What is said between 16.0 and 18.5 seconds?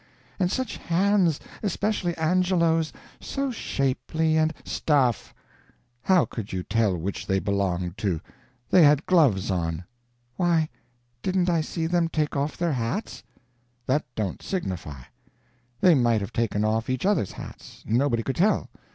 have taken off each other's hats. Nobody could